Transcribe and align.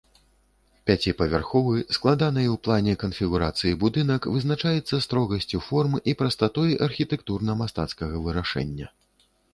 Пяціпавярховы 0.89 1.83
складанай 1.97 2.47
у 2.53 2.55
плане 2.67 2.95
канфігурацыі 3.03 3.73
будынак 3.83 4.27
вызначаецца 4.37 5.01
строгасцю 5.07 5.61
форм 5.67 5.93
і 6.13 6.17
прастатой 6.23 6.75
архітэктурна-мастацкага 6.87 8.15
вырашэння. 8.27 8.91